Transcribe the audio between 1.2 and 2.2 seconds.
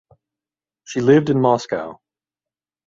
in Moscow.